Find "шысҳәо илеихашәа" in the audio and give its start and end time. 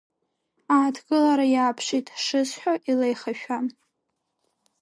2.23-3.57